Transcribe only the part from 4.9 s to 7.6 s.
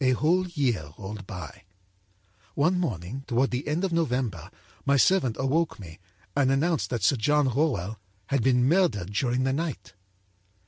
servant awoke me and announced that Sir John